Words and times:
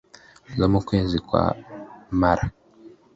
zo 0.57 0.67
mu 0.73 0.79
kwezi 0.87 1.17
kwa 1.27 1.43
m 2.19 2.21
ara 2.31 2.45